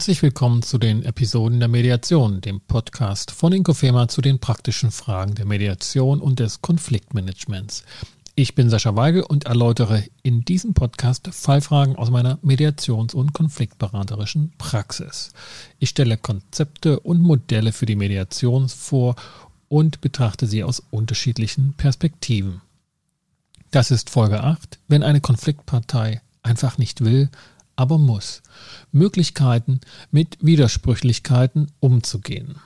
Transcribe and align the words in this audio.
Herzlich 0.00 0.22
willkommen 0.22 0.62
zu 0.62 0.78
den 0.78 1.02
Episoden 1.02 1.60
der 1.60 1.68
Mediation, 1.68 2.40
dem 2.40 2.62
Podcast 2.62 3.32
von 3.32 3.52
Inkofema 3.52 4.08
zu 4.08 4.22
den 4.22 4.38
praktischen 4.38 4.90
Fragen 4.92 5.34
der 5.34 5.44
Mediation 5.44 6.22
und 6.22 6.38
des 6.38 6.62
Konfliktmanagements. 6.62 7.84
Ich 8.34 8.54
bin 8.54 8.70
Sascha 8.70 8.96
Weigel 8.96 9.20
und 9.20 9.44
erläutere 9.44 10.04
in 10.22 10.42
diesem 10.46 10.72
Podcast 10.72 11.28
Fallfragen 11.30 11.96
aus 11.96 12.08
meiner 12.08 12.38
Mediations- 12.38 13.12
und 13.12 13.34
Konfliktberaterischen 13.34 14.54
Praxis. 14.56 15.34
Ich 15.78 15.90
stelle 15.90 16.16
Konzepte 16.16 17.00
und 17.00 17.20
Modelle 17.20 17.70
für 17.70 17.84
die 17.84 17.94
Mediation 17.94 18.70
vor 18.70 19.16
und 19.68 20.00
betrachte 20.00 20.46
sie 20.46 20.64
aus 20.64 20.82
unterschiedlichen 20.88 21.74
Perspektiven. 21.74 22.62
Das 23.70 23.90
ist 23.90 24.08
Folge 24.08 24.42
8, 24.42 24.78
wenn 24.88 25.02
eine 25.02 25.20
Konfliktpartei 25.20 26.22
einfach 26.42 26.78
nicht 26.78 27.04
will, 27.04 27.28
aber 27.80 27.96
muss. 27.96 28.42
Möglichkeiten, 28.92 29.80
mit 30.10 30.36
Widersprüchlichkeiten 30.42 31.72
umzugehen. 31.80 32.56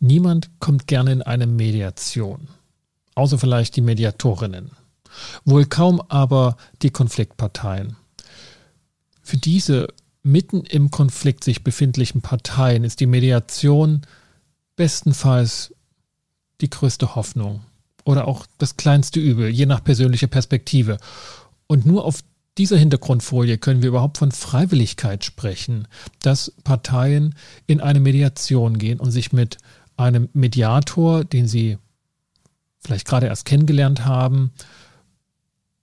Niemand 0.00 0.48
kommt 0.58 0.86
gerne 0.86 1.12
in 1.12 1.22
eine 1.22 1.46
Mediation, 1.46 2.48
außer 3.14 3.38
vielleicht 3.38 3.76
die 3.76 3.82
Mediatorinnen. 3.82 4.70
Wohl 5.44 5.66
kaum 5.66 6.00
aber 6.00 6.56
die 6.80 6.88
Konfliktparteien. 6.90 7.96
Für 9.22 9.36
diese 9.36 9.88
mitten 10.22 10.62
im 10.62 10.90
Konflikt 10.90 11.44
sich 11.44 11.62
befindlichen 11.62 12.22
Parteien 12.22 12.84
ist 12.84 13.00
die 13.00 13.06
Mediation 13.06 14.00
bestenfalls 14.76 15.74
die 16.62 16.70
größte 16.70 17.14
Hoffnung 17.14 17.60
oder 18.04 18.26
auch 18.28 18.46
das 18.56 18.78
kleinste 18.78 19.20
Übel, 19.20 19.50
je 19.50 19.66
nach 19.66 19.84
persönlicher 19.84 20.26
Perspektive. 20.26 20.96
Und 21.66 21.84
nur 21.84 22.04
auf 22.04 22.22
dieser 22.58 22.78
Hintergrundfolie 22.78 23.58
können 23.58 23.82
wir 23.82 23.90
überhaupt 23.90 24.18
von 24.18 24.32
Freiwilligkeit 24.32 25.24
sprechen, 25.24 25.88
dass 26.20 26.52
Parteien 26.64 27.34
in 27.66 27.80
eine 27.80 28.00
Mediation 28.00 28.78
gehen 28.78 28.98
und 28.98 29.10
sich 29.10 29.32
mit 29.32 29.58
einem 29.96 30.28
Mediator, 30.32 31.24
den 31.24 31.48
sie 31.48 31.78
vielleicht 32.80 33.06
gerade 33.06 33.26
erst 33.26 33.44
kennengelernt 33.44 34.04
haben, 34.04 34.52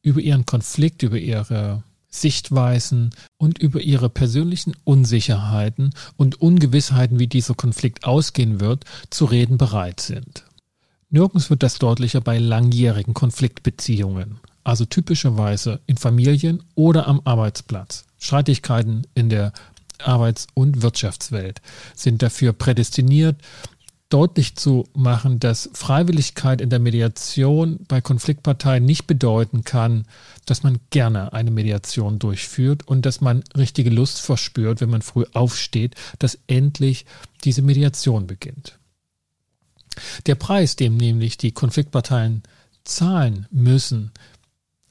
über 0.01 0.19
ihren 0.19 0.45
Konflikt, 0.45 1.03
über 1.03 1.17
ihre 1.17 1.83
Sichtweisen 2.09 3.11
und 3.37 3.57
über 3.57 3.81
ihre 3.81 4.09
persönlichen 4.09 4.75
Unsicherheiten 4.83 5.93
und 6.15 6.41
Ungewissheiten, 6.41 7.19
wie 7.19 7.27
dieser 7.27 7.55
Konflikt 7.55 8.05
ausgehen 8.05 8.59
wird, 8.59 8.85
zu 9.09 9.25
reden 9.25 9.57
bereit 9.57 9.99
sind. 9.99 10.45
Nirgends 11.09 11.49
wird 11.49 11.63
das 11.63 11.79
deutlicher 11.79 12.21
bei 12.21 12.37
langjährigen 12.37 13.13
Konfliktbeziehungen 13.13 14.39
also 14.63 14.85
typischerweise 14.85 15.81
in 15.85 15.97
Familien 15.97 16.63
oder 16.75 17.07
am 17.07 17.21
Arbeitsplatz. 17.23 18.05
Streitigkeiten 18.17 19.05
in 19.13 19.29
der 19.29 19.53
Arbeits- 19.99 20.47
und 20.53 20.81
Wirtschaftswelt 20.81 21.61
sind 21.95 22.21
dafür 22.21 22.53
prädestiniert, 22.53 23.37
deutlich 24.13 24.55
zu 24.55 24.87
machen, 24.93 25.39
dass 25.39 25.71
Freiwilligkeit 25.73 26.61
in 26.61 26.69
der 26.69 26.77
Mediation 26.77 27.79
bei 27.87 27.99
Konfliktparteien 27.99 28.85
nicht 28.85 29.07
bedeuten 29.07 29.63
kann, 29.63 30.05
dass 30.45 30.61
man 30.61 30.77
gerne 30.91 31.33
eine 31.33 31.49
Mediation 31.49 32.19
durchführt 32.19 32.87
und 32.87 33.07
dass 33.07 33.21
man 33.21 33.43
richtige 33.57 33.89
Lust 33.89 34.21
verspürt, 34.21 34.81
wenn 34.81 34.91
man 34.91 35.01
früh 35.01 35.25
aufsteht, 35.33 35.95
dass 36.19 36.37
endlich 36.45 37.07
diese 37.43 37.63
Mediation 37.63 38.27
beginnt. 38.27 38.77
Der 40.27 40.35
Preis, 40.35 40.75
dem 40.75 40.95
nämlich 40.95 41.37
die 41.37 41.51
Konfliktparteien 41.51 42.43
zahlen 42.83 43.47
müssen, 43.49 44.11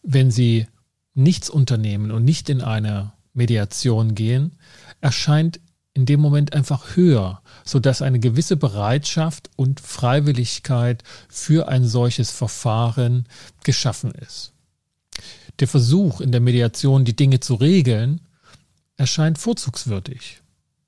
wenn 0.02 0.30
sie 0.30 0.66
nichts 1.14 1.50
unternehmen 1.50 2.10
und 2.10 2.24
nicht 2.24 2.48
in 2.48 2.60
eine 2.60 3.12
Mediation 3.34 4.14
gehen, 4.14 4.58
erscheint 5.00 5.60
in 5.94 6.06
dem 6.06 6.20
Moment 6.20 6.54
einfach 6.54 6.96
höher, 6.96 7.42
sodass 7.64 8.02
eine 8.02 8.18
gewisse 8.18 8.56
Bereitschaft 8.56 9.50
und 9.56 9.80
Freiwilligkeit 9.80 11.02
für 11.28 11.68
ein 11.68 11.84
solches 11.84 12.30
Verfahren 12.30 13.26
geschaffen 13.62 14.12
ist. 14.12 14.52
Der 15.60 15.68
Versuch 15.68 16.20
in 16.20 16.32
der 16.32 16.40
Mediation, 16.40 17.04
die 17.04 17.14
Dinge 17.14 17.40
zu 17.40 17.54
regeln, 17.54 18.22
erscheint 18.96 19.38
vorzugswürdig. 19.38 20.40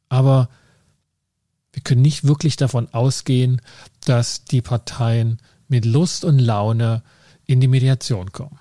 Aber 0.08 0.48
wir 1.72 1.82
können 1.82 2.02
nicht 2.02 2.25
wirklich 2.25 2.56
davon 2.56 2.88
ausgehen, 2.94 3.60
dass 4.04 4.44
die 4.44 4.62
Parteien 4.62 5.38
mit 5.69 5.84
Lust 5.84 6.25
und 6.25 6.38
Laune 6.38 7.02
in 7.46 7.60
die 7.60 7.69
Mediation 7.69 8.32
kommen. 8.32 8.58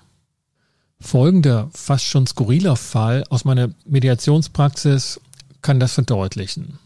Folgender 1.04 1.68
fast 1.74 2.06
schon 2.06 2.26
skurriler 2.26 2.76
Fall 2.76 3.24
aus 3.28 3.44
meiner 3.44 3.68
Mediationspraxis 3.84 5.20
kann 5.60 5.78
das 5.78 5.92
verdeutlichen. 5.92 6.78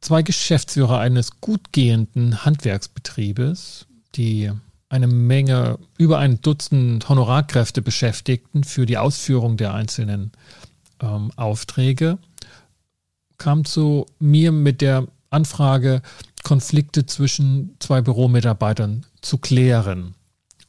Zwei 0.00 0.22
Geschäftsführer 0.22 0.98
eines 0.98 1.42
gut 1.42 1.70
gehenden 1.72 2.42
Handwerksbetriebes, 2.42 3.86
die 4.14 4.50
eine 4.88 5.06
Menge, 5.06 5.78
über 5.98 6.18
ein 6.18 6.40
Dutzend 6.40 7.10
Honorarkräfte 7.10 7.82
beschäftigten 7.82 8.64
für 8.64 8.86
die 8.86 8.96
Ausführung 8.96 9.58
der 9.58 9.74
einzelnen 9.74 10.32
ähm, 11.02 11.30
Aufträge, 11.36 12.16
kam 13.36 13.66
zu 13.66 14.06
mir 14.18 14.50
mit 14.50 14.80
der 14.80 15.06
Anfrage, 15.28 16.00
Konflikte 16.42 17.04
zwischen 17.04 17.76
zwei 17.80 18.00
Büromitarbeitern 18.00 19.04
zu 19.20 19.36
klären 19.36 20.14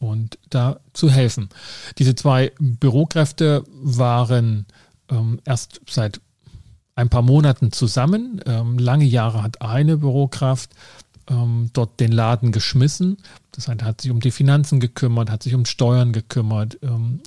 und 0.02 0.40
da 0.50 0.80
zu 0.94 1.12
helfen. 1.12 1.50
Diese 2.00 2.16
zwei 2.16 2.52
Bürokräfte 2.60 3.64
waren 3.68 4.66
ähm, 5.10 5.40
erst 5.46 5.80
seit 5.88 6.20
ein 6.96 7.10
paar 7.10 7.22
Monaten 7.22 7.72
zusammen. 7.72 8.42
Ähm, 8.48 8.80
lange 8.80 9.06
Jahre 9.06 9.44
hat 9.44 9.62
eine 9.62 9.98
Bürokraft 9.98 10.72
ähm, 11.30 11.70
dort 11.74 12.00
den 12.00 12.12
Laden 12.12 12.52
geschmissen. 12.52 13.18
Das 13.52 13.68
heißt, 13.68 13.84
hat 13.84 14.02
sich 14.02 14.10
um 14.10 14.20
die 14.20 14.32
Finanzen 14.32 14.80
gekümmert, 14.80 15.30
hat 15.30 15.44
sich 15.44 15.54
um 15.54 15.66
Steuern 15.66 16.14
gekümmert, 16.14 16.80
ähm, 16.82 17.22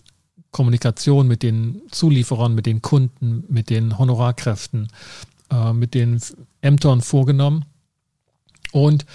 Kommunikation 0.51 1.29
mit 1.29 1.45
den 1.45 1.83
Zulieferern, 1.93 2.57
mit 2.57 2.67
den 2.67 2.83
Kunden, 2.83 3.45
mit 3.49 3.71
den 3.71 3.99
Honorarkräften, 3.99 4.89
äh, 5.51 5.73
mit 5.73 5.95
den 5.95 6.21
Ämtern 6.61 7.03
vorgenommen. 7.03 7.67
Und 8.73 9.07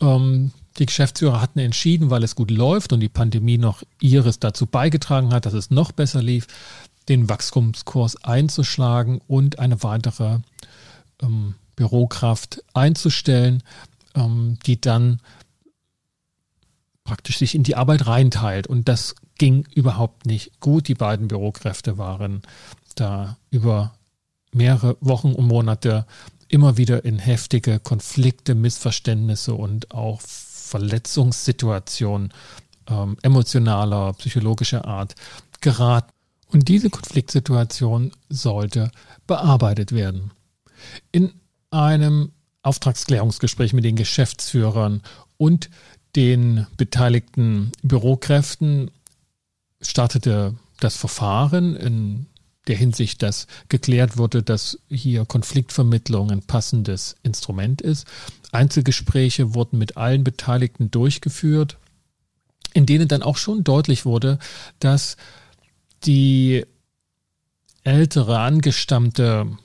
ähm, 0.00 0.52
die 0.78 0.86
Geschäftsführer 0.86 1.40
hatten 1.40 1.58
entschieden, 1.58 2.10
weil 2.10 2.24
es 2.24 2.34
gut 2.34 2.50
läuft 2.50 2.92
und 2.92 3.00
die 3.00 3.08
Pandemie 3.08 3.58
noch 3.58 3.82
ihres 4.00 4.38
dazu 4.38 4.66
beigetragen 4.66 5.32
hat, 5.32 5.46
dass 5.46 5.52
es 5.52 5.70
noch 5.70 5.92
besser 5.92 6.22
lief, 6.22 6.46
den 7.08 7.28
Wachstumskurs 7.28 8.24
einzuschlagen 8.24 9.20
und 9.26 9.58
eine 9.58 9.82
weitere 9.82 10.38
ähm, 11.20 11.54
Bürokraft 11.76 12.62
einzustellen, 12.74 13.62
ähm, 14.14 14.58
die 14.66 14.80
dann 14.80 15.20
praktisch 17.04 17.38
sich 17.38 17.54
in 17.54 17.64
die 17.64 17.76
Arbeit 17.76 18.06
reinteilt. 18.06 18.66
Und 18.66 18.88
das 18.88 19.14
ging 19.38 19.66
überhaupt 19.74 20.26
nicht 20.26 20.60
gut. 20.60 20.88
Die 20.88 20.94
beiden 20.94 21.28
Bürokräfte 21.28 21.98
waren 21.98 22.42
da 22.94 23.36
über 23.50 23.94
mehrere 24.52 24.96
Wochen 25.00 25.32
und 25.32 25.46
Monate 25.46 26.06
immer 26.48 26.76
wieder 26.76 27.04
in 27.04 27.18
heftige 27.18 27.80
Konflikte, 27.80 28.54
Missverständnisse 28.54 29.54
und 29.54 29.90
auch 29.90 30.20
Verletzungssituation 30.72 32.32
ähm, 32.88 33.16
emotionaler, 33.22 34.14
psychologischer 34.14 34.86
Art 34.86 35.14
geraten. 35.60 36.10
Und 36.48 36.68
diese 36.68 36.88
Konfliktsituation 36.88 38.12
sollte 38.30 38.90
bearbeitet 39.26 39.92
werden. 39.92 40.30
In 41.12 41.32
einem 41.70 42.32
Auftragsklärungsgespräch 42.62 43.74
mit 43.74 43.84
den 43.84 43.96
Geschäftsführern 43.96 45.02
und 45.36 45.68
den 46.16 46.66
beteiligten 46.76 47.72
Bürokräften 47.82 48.90
startete 49.80 50.54
das 50.80 50.96
Verfahren 50.96 51.76
in 51.76 52.26
der 52.68 52.76
Hinsicht, 52.76 53.22
dass 53.22 53.46
geklärt 53.68 54.16
wurde, 54.16 54.42
dass 54.42 54.78
hier 54.88 55.24
Konfliktvermittlung 55.24 56.30
ein 56.30 56.42
passendes 56.42 57.16
Instrument 57.22 57.80
ist. 57.82 58.06
Einzelgespräche 58.52 59.54
wurden 59.54 59.78
mit 59.78 59.96
allen 59.96 60.22
Beteiligten 60.22 60.90
durchgeführt, 60.90 61.78
in 62.72 62.86
denen 62.86 63.08
dann 63.08 63.22
auch 63.22 63.36
schon 63.36 63.64
deutlich 63.64 64.04
wurde, 64.04 64.38
dass 64.78 65.16
die 66.04 66.64
ältere, 67.84 68.38
angestammte 68.38 69.58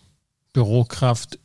Bürokraft 0.54 1.40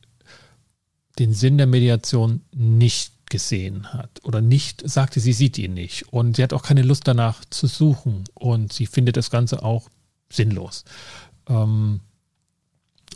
den 1.19 1.34
Sinn 1.34 1.58
der 1.58 1.66
Mediation 1.66 2.40
nicht 2.54 3.12
gesehen 3.28 3.93
hat 3.93 4.20
oder 4.25 4.40
nicht 4.40 4.88
sagte, 4.88 5.20
sie 5.20 5.32
sieht 5.32 5.58
ihn 5.58 5.75
nicht 5.75 6.12
und 6.12 6.37
sie 6.37 6.43
hat 6.43 6.52
auch 6.52 6.62
keine 6.62 6.82
Lust 6.82 7.06
danach 7.06 7.44
zu 7.46 7.66
suchen 7.66 8.25
und 8.34 8.72
sie 8.72 8.87
findet 8.87 9.16
das 9.16 9.31
Ganze 9.31 9.62
auch 9.62 9.88
sinnlos. 10.31 10.84
Ähm, 11.49 12.00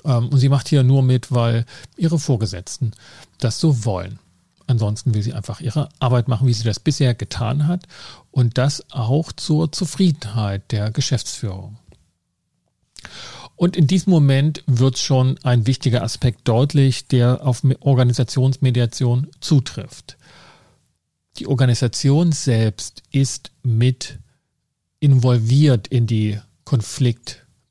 ähm, 0.04 0.28
und 0.28 0.38
sie 0.38 0.48
macht 0.48 0.68
hier 0.68 0.82
nur 0.82 1.02
mit, 1.02 1.32
weil 1.32 1.64
ihre 1.96 2.18
Vorgesetzten 2.18 2.92
das 3.38 3.60
so 3.60 3.84
wollen. 3.84 4.18
Ansonsten 4.66 5.14
will 5.14 5.22
sie 5.22 5.32
einfach 5.34 5.60
ihre 5.60 5.88
Arbeit 6.00 6.28
machen, 6.28 6.48
wie 6.48 6.52
sie 6.52 6.64
das 6.64 6.80
bisher 6.80 7.14
getan 7.14 7.68
hat 7.68 7.86
und 8.32 8.58
das 8.58 8.90
auch 8.90 9.32
zur 9.32 9.70
Zufriedenheit 9.70 10.72
der 10.72 10.90
Geschäftsführung. 10.90 11.78
Und 13.54 13.76
in 13.76 13.86
diesem 13.86 14.10
Moment 14.10 14.62
wird 14.66 14.98
schon 14.98 15.38
ein 15.42 15.66
wichtiger 15.66 16.02
Aspekt 16.02 16.46
deutlich, 16.48 17.06
der 17.06 17.46
auf 17.46 17.62
Organisationsmediation 17.80 19.28
zutrifft. 19.40 20.18
Die 21.38 21.46
Organisation 21.46 22.32
selbst 22.32 23.02
ist 23.12 23.52
mit 23.62 24.18
involviert 25.00 25.86
in 25.88 26.06
die 26.06 26.38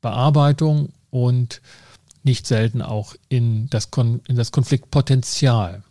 Konfliktbearbeitung 0.06 0.90
und 1.10 1.62
nicht 2.24 2.48
selten 2.48 2.82
auch 2.82 3.16
in 3.30 3.70
das, 3.70 3.92
Kon 3.92 4.22
in 4.28 4.36
das 4.36 4.52
Konfliktpotenzial. 4.52 5.84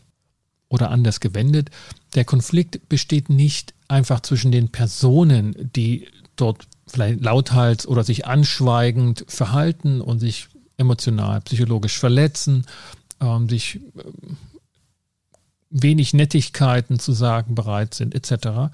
Oder 0.68 0.90
anders 0.90 1.20
gewendet, 1.20 1.70
der 2.14 2.24
Konflikt 2.24 2.88
besteht 2.88 3.28
nicht 3.28 3.74
einfach 3.86 4.20
zwischen 4.20 4.50
den 4.50 4.70
Personen, 4.70 5.70
die 5.76 6.08
dort 6.36 6.66
vielleicht 6.86 7.20
lauthals 7.20 7.86
oder 7.86 8.02
sich 8.02 8.26
anschweigend 8.26 9.24
verhalten 9.28 10.00
und 10.00 10.18
sich 10.18 10.48
emotional, 10.76 11.40
psychologisch 11.42 11.98
verletzen, 11.98 12.66
ähm, 13.20 13.48
sich 13.48 13.76
äh, 13.76 13.80
wenig 15.70 16.14
Nettigkeiten 16.14 16.98
zu 16.98 17.12
sagen 17.12 17.54
bereit 17.54 17.94
sind, 17.94 18.14
etc., 18.14 18.72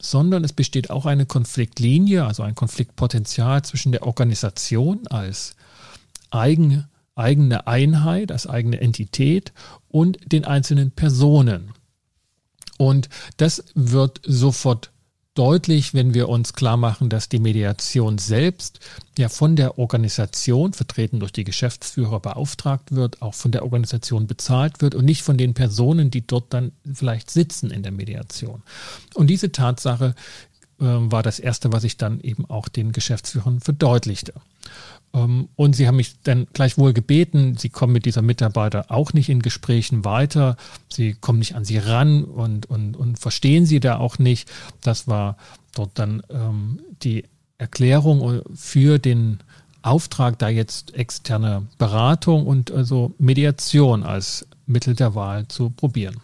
sondern 0.00 0.44
es 0.44 0.52
besteht 0.52 0.90
auch 0.90 1.06
eine 1.06 1.26
Konfliktlinie, 1.26 2.24
also 2.24 2.42
ein 2.42 2.54
Konfliktpotenzial 2.54 3.62
zwischen 3.62 3.92
der 3.92 4.06
Organisation 4.06 5.06
als 5.08 5.54
eigen, 6.30 6.88
eigene 7.14 7.66
Einheit, 7.66 8.32
als 8.32 8.46
eigene 8.46 8.80
Entität 8.80 9.52
und 9.88 10.18
den 10.32 10.44
einzelnen 10.44 10.90
Personen. 10.90 11.72
Und 12.78 13.08
das 13.36 13.64
wird 13.74 14.20
sofort 14.24 14.90
deutlich, 15.40 15.94
wenn 15.94 16.12
wir 16.12 16.28
uns 16.28 16.52
klar 16.52 16.76
machen, 16.76 17.08
dass 17.08 17.30
die 17.30 17.38
Mediation 17.38 18.18
selbst 18.18 18.78
ja 19.16 19.30
von 19.30 19.56
der 19.56 19.78
Organisation, 19.78 20.74
vertreten 20.74 21.18
durch 21.18 21.32
die 21.32 21.44
Geschäftsführer, 21.44 22.20
beauftragt 22.20 22.94
wird, 22.94 23.22
auch 23.22 23.32
von 23.32 23.50
der 23.50 23.62
Organisation 23.62 24.26
bezahlt 24.26 24.82
wird 24.82 24.94
und 24.94 25.06
nicht 25.06 25.22
von 25.22 25.38
den 25.38 25.54
Personen, 25.54 26.10
die 26.10 26.26
dort 26.26 26.52
dann 26.52 26.72
vielleicht 26.92 27.30
sitzen 27.30 27.70
in 27.70 27.82
der 27.82 27.90
Mediation. 27.90 28.62
Und 29.14 29.28
diese 29.28 29.50
Tatsache 29.50 30.14
war 30.80 31.22
das 31.22 31.38
Erste, 31.38 31.72
was 31.72 31.84
ich 31.84 31.96
dann 31.96 32.20
eben 32.20 32.46
auch 32.46 32.68
den 32.68 32.92
Geschäftsführern 32.92 33.60
verdeutlichte. 33.60 34.32
Ähm, 35.12 35.48
und 35.56 35.74
sie 35.74 35.86
haben 35.86 35.96
mich 35.96 36.20
dann 36.22 36.46
gleichwohl 36.52 36.92
gebeten, 36.92 37.56
sie 37.56 37.68
kommen 37.68 37.92
mit 37.92 38.06
dieser 38.06 38.22
Mitarbeiter 38.22 38.86
auch 38.88 39.12
nicht 39.12 39.28
in 39.28 39.42
Gesprächen 39.42 40.04
weiter, 40.04 40.56
sie 40.88 41.14
kommen 41.14 41.38
nicht 41.38 41.54
an 41.54 41.64
sie 41.64 41.78
ran 41.78 42.24
und, 42.24 42.66
und, 42.66 42.96
und 42.96 43.18
verstehen 43.18 43.66
sie 43.66 43.80
da 43.80 43.98
auch 43.98 44.18
nicht. 44.18 44.50
Das 44.82 45.08
war 45.08 45.36
dort 45.74 45.98
dann 45.98 46.22
ähm, 46.30 46.80
die 47.02 47.24
Erklärung 47.58 48.42
für 48.54 48.98
den 48.98 49.40
Auftrag, 49.82 50.38
da 50.38 50.48
jetzt 50.48 50.94
externe 50.94 51.66
Beratung 51.78 52.46
und 52.46 52.70
also 52.70 53.14
Mediation 53.18 54.02
als 54.02 54.46
Mittel 54.66 54.94
der 54.94 55.14
Wahl 55.14 55.48
zu 55.48 55.70
probieren. 55.70 56.16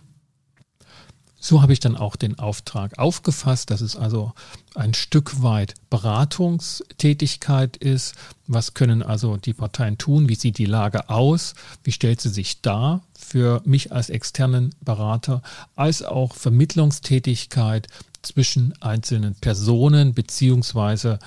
So 1.48 1.62
habe 1.62 1.72
ich 1.72 1.78
dann 1.78 1.96
auch 1.96 2.16
den 2.16 2.40
Auftrag 2.40 2.98
aufgefasst, 2.98 3.70
dass 3.70 3.80
es 3.80 3.94
also 3.94 4.32
ein 4.74 4.94
Stück 4.94 5.44
weit 5.44 5.74
Beratungstätigkeit 5.90 7.76
ist. 7.76 8.16
Was 8.48 8.74
können 8.74 9.00
also 9.00 9.36
die 9.36 9.54
Parteien 9.54 9.96
tun? 9.96 10.28
Wie 10.28 10.34
sieht 10.34 10.58
die 10.58 10.64
Lage 10.64 11.08
aus? 11.08 11.54
Wie 11.84 11.92
stellt 11.92 12.20
sie 12.20 12.30
sich 12.30 12.62
dar 12.62 13.04
für 13.16 13.62
mich 13.64 13.92
als 13.92 14.10
externen 14.10 14.74
Berater? 14.80 15.40
Als 15.76 16.02
auch 16.02 16.34
Vermittlungstätigkeit 16.34 17.86
zwischen 18.22 18.74
einzelnen 18.82 19.36
Personen 19.36 20.14
beziehungsweise 20.14 21.20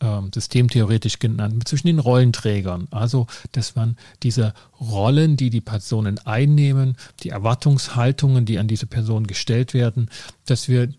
ähm, 0.00 0.30
systemtheoretisch 0.32 1.18
genannt, 1.18 1.66
zwischen 1.68 1.86
den 1.86 1.98
Rollenträgern. 1.98 2.88
Also, 2.90 3.26
dass 3.52 3.74
man 3.76 3.96
diese 4.22 4.54
Rollen, 4.80 5.36
die 5.36 5.50
die 5.50 5.60
Personen 5.60 6.18
einnehmen, 6.26 6.96
die 7.22 7.30
Erwartungshaltungen, 7.30 8.44
die 8.44 8.58
an 8.58 8.68
diese 8.68 8.86
Person 8.86 9.26
gestellt 9.26 9.74
werden, 9.74 10.10
dass 10.44 10.68
wir 10.68 10.92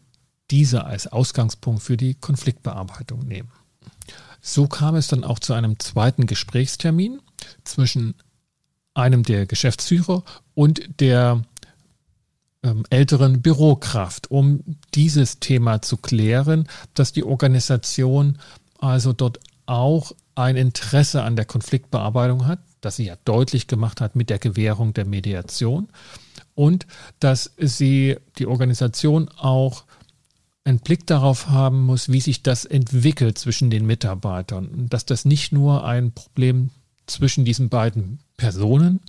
diese 0.50 0.86
als 0.86 1.08
Ausgangspunkt 1.08 1.84
für 1.84 1.98
die 1.98 2.16
Konfliktbearbeitung 2.16 3.26
nehmen. 3.26 3.52
So 4.42 4.68
kam 4.68 4.96
es 4.96 5.08
dann 5.08 5.24
auch 5.24 5.40
zu 5.40 5.54
einem 5.54 5.78
zweiten 5.80 6.26
Gesprächstermin 6.26 7.20
zwischen 7.64 8.16
einem 8.94 9.24
der 9.24 9.46
Geschäftsführer 9.46 10.24
und 10.54 10.82
der 11.00 11.44
ähm, 12.64 12.84
älteren 12.90 13.42
Bürokraft, 13.42 14.32
um 14.32 14.64
dieses 14.94 15.40
Thema 15.40 15.82
zu 15.82 15.98
klären, 15.98 16.68
dass 16.94 17.14
die 17.14 17.24
Organisation 17.24 18.40
also 18.80 19.14
dort 19.14 19.40
auch 19.66 20.14
ein 20.36 20.56
Interesse 20.56 21.24
an 21.24 21.36
der 21.36 21.46
Konfliktbearbeitung 21.46 22.48
hat, 22.48 22.60
das 22.82 22.98
sie 22.98 23.06
ja 23.06 23.18
deutlich 23.26 23.68
gemacht 23.68 24.02
hat 24.02 24.16
mit 24.16 24.30
der 24.30 24.40
Gewährung 24.40 24.94
der 24.94 25.06
Mediation 25.06 25.90
und 26.56 26.88
dass 27.20 27.54
sie 27.58 28.18
die 28.38 28.48
Organisation 28.48 29.30
auch 29.30 29.84
einen 30.64 30.80
Blick 30.80 31.08
darauf 31.08 31.48
haben 31.48 31.86
muss, 31.86 32.12
wie 32.12 32.20
sich 32.20 32.44
das 32.44 32.66
entwickelt 32.66 33.38
zwischen 33.38 33.70
den 33.70 33.86
Mitarbeitern, 33.86 34.88
dass 34.90 35.06
das 35.06 35.24
nicht 35.24 35.54
nur 35.54 35.86
ein 35.86 36.12
Problem 36.12 36.72
zwischen 37.06 37.46
diesen 37.46 37.70
beiden 37.70 38.20
Personen 38.36 39.00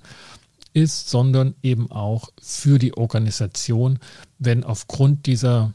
ist, 0.72 1.10
sondern 1.10 1.54
eben 1.62 1.90
auch 1.90 2.30
für 2.40 2.78
die 2.78 2.96
Organisation, 2.96 3.98
wenn 4.38 4.62
aufgrund 4.62 5.26
dieser 5.26 5.72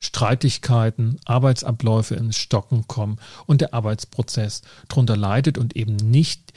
Streitigkeiten, 0.00 1.18
Arbeitsabläufe 1.24 2.14
ins 2.14 2.36
Stocken 2.36 2.86
kommen 2.86 3.18
und 3.46 3.60
der 3.60 3.74
Arbeitsprozess 3.74 4.62
darunter 4.88 5.16
leidet 5.16 5.58
und 5.58 5.76
eben 5.76 5.96
nicht 5.96 6.52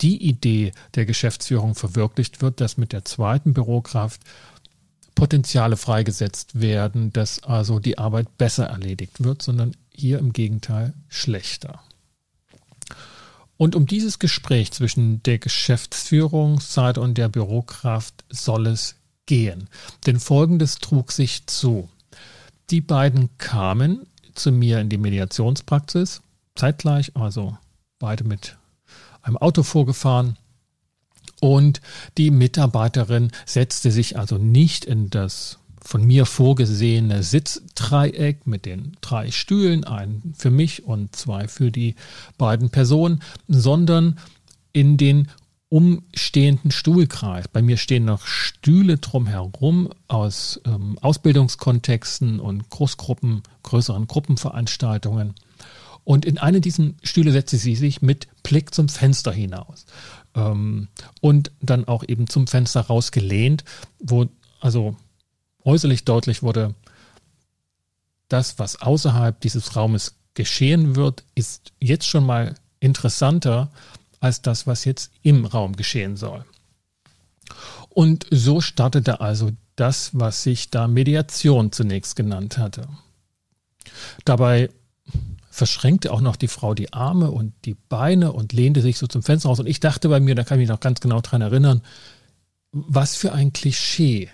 die 0.00 0.22
Idee 0.22 0.72
der 0.94 1.06
Geschäftsführung 1.06 1.74
verwirklicht 1.74 2.42
wird, 2.42 2.60
dass 2.60 2.76
mit 2.76 2.92
der 2.92 3.04
zweiten 3.04 3.52
Bürokraft 3.52 4.20
Potenziale 5.14 5.76
freigesetzt 5.76 6.60
werden, 6.60 7.12
dass 7.12 7.42
also 7.42 7.78
die 7.78 7.98
Arbeit 7.98 8.38
besser 8.38 8.66
erledigt 8.66 9.22
wird, 9.22 9.42
sondern 9.42 9.76
hier 9.92 10.18
im 10.18 10.32
Gegenteil 10.32 10.94
schlechter. 11.08 11.80
Und 13.56 13.76
um 13.76 13.86
dieses 13.86 14.18
Gespräch 14.18 14.72
zwischen 14.72 15.22
der 15.24 15.38
Geschäftsführungsseite 15.38 17.00
und 17.00 17.18
der 17.18 17.28
Bürokraft 17.28 18.24
soll 18.30 18.66
es 18.66 18.96
gehen. 19.26 19.68
Denn 20.06 20.18
Folgendes 20.18 20.76
trug 20.76 21.12
sich 21.12 21.46
zu. 21.46 21.90
Die 22.70 22.80
beiden 22.80 23.36
kamen 23.38 24.06
zu 24.34 24.52
mir 24.52 24.80
in 24.80 24.88
die 24.88 24.98
Mediationspraxis, 24.98 26.22
zeitgleich, 26.54 27.16
also 27.16 27.56
beide 27.98 28.22
mit 28.24 28.58
einem 29.22 29.36
Auto 29.36 29.62
vorgefahren. 29.64 30.36
Und 31.40 31.80
die 32.16 32.30
Mitarbeiterin 32.30 33.32
setzte 33.44 33.90
sich 33.90 34.18
also 34.18 34.38
nicht 34.38 34.84
in 34.84 35.10
das 35.10 35.58
von 35.82 36.04
mir 36.04 36.26
vorgesehene 36.26 37.22
Sitzdreieck 37.22 38.46
mit 38.46 38.66
den 38.66 38.96
drei 39.00 39.30
Stühlen, 39.30 39.84
einen 39.84 40.34
für 40.36 40.50
mich 40.50 40.84
und 40.84 41.16
zwei 41.16 41.48
für 41.48 41.72
die 41.72 41.96
beiden 42.38 42.70
Personen, 42.70 43.22
sondern 43.48 44.18
in 44.72 44.96
den 44.96 45.28
umstehenden 45.70 46.72
Stuhlkreis. 46.72 47.48
Bei 47.48 47.62
mir 47.62 47.78
stehen 47.78 48.04
noch 48.04 48.26
Stühle 48.26 48.98
drumherum 48.98 49.90
aus 50.08 50.60
ähm, 50.66 50.98
Ausbildungskontexten 51.00 52.40
und 52.40 52.68
Großgruppen, 52.68 53.42
größeren 53.62 54.06
Gruppenveranstaltungen. 54.08 55.34
Und 56.02 56.24
in 56.24 56.38
eine 56.38 56.60
dieser 56.60 56.90
Stühle 57.04 57.30
setzte 57.30 57.56
sie 57.56 57.76
sich 57.76 58.02
mit 58.02 58.26
Blick 58.42 58.74
zum 58.74 58.88
Fenster 58.88 59.32
hinaus. 59.32 59.86
Ähm, 60.34 60.88
und 61.20 61.52
dann 61.60 61.86
auch 61.86 62.02
eben 62.06 62.26
zum 62.26 62.48
Fenster 62.48 62.80
rausgelehnt, 62.80 63.64
wo 64.00 64.26
also 64.60 64.96
äußerlich 65.64 66.04
deutlich 66.04 66.42
wurde, 66.42 66.74
das, 68.28 68.58
was 68.58 68.82
außerhalb 68.82 69.40
dieses 69.40 69.76
Raumes 69.76 70.16
geschehen 70.34 70.96
wird, 70.96 71.22
ist 71.36 71.72
jetzt 71.78 72.06
schon 72.06 72.26
mal 72.26 72.56
interessanter 72.80 73.70
als 74.20 74.42
das, 74.42 74.66
was 74.66 74.84
jetzt 74.84 75.10
im 75.22 75.46
Raum 75.46 75.74
geschehen 75.74 76.16
soll. 76.16 76.44
Und 77.88 78.26
so 78.30 78.60
startete 78.60 79.20
also 79.20 79.50
das, 79.76 80.10
was 80.12 80.42
sich 80.42 80.70
da 80.70 80.86
Mediation 80.86 81.72
zunächst 81.72 82.14
genannt 82.14 82.58
hatte. 82.58 82.86
Dabei 84.24 84.70
verschränkte 85.50 86.12
auch 86.12 86.20
noch 86.20 86.36
die 86.36 86.48
Frau 86.48 86.74
die 86.74 86.92
Arme 86.92 87.30
und 87.30 87.52
die 87.64 87.74
Beine 87.74 88.32
und 88.32 88.52
lehnte 88.52 88.82
sich 88.82 88.98
so 88.98 89.06
zum 89.06 89.22
Fenster 89.22 89.48
raus. 89.48 89.58
Und 89.58 89.66
ich 89.66 89.80
dachte 89.80 90.08
bei 90.08 90.20
mir, 90.20 90.34
da 90.34 90.44
kann 90.44 90.58
ich 90.58 90.62
mich 90.62 90.68
noch 90.68 90.80
ganz 90.80 91.00
genau 91.00 91.20
dran 91.20 91.40
erinnern, 91.40 91.82
was 92.72 93.16
für 93.16 93.32
ein 93.32 93.52
Klischee. 93.52 94.28